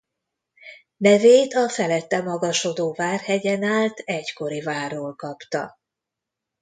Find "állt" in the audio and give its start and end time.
3.63-3.97